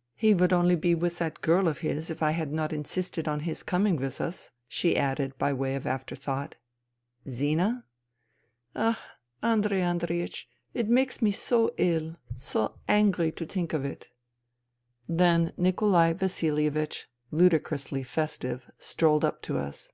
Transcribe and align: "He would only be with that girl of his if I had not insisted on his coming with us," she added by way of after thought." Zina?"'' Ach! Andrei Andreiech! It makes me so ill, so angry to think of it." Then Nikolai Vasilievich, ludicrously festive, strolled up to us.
"He 0.24 0.32
would 0.32 0.54
only 0.54 0.74
be 0.74 0.94
with 0.94 1.18
that 1.18 1.42
girl 1.42 1.68
of 1.68 1.80
his 1.80 2.08
if 2.08 2.22
I 2.22 2.30
had 2.30 2.50
not 2.50 2.72
insisted 2.72 3.28
on 3.28 3.40
his 3.40 3.62
coming 3.62 3.96
with 3.96 4.22
us," 4.22 4.50
she 4.66 4.96
added 4.96 5.36
by 5.36 5.52
way 5.52 5.74
of 5.74 5.86
after 5.86 6.16
thought." 6.16 6.54
Zina?"'' 7.28 7.84
Ach! 8.74 8.96
Andrei 9.42 9.82
Andreiech! 9.82 10.44
It 10.72 10.88
makes 10.88 11.20
me 11.20 11.30
so 11.30 11.74
ill, 11.76 12.16
so 12.38 12.78
angry 12.88 13.30
to 13.32 13.44
think 13.44 13.74
of 13.74 13.84
it." 13.84 14.08
Then 15.06 15.52
Nikolai 15.58 16.14
Vasilievich, 16.14 17.10
ludicrously 17.30 18.02
festive, 18.02 18.70
strolled 18.78 19.26
up 19.26 19.42
to 19.42 19.58
us. 19.58 19.92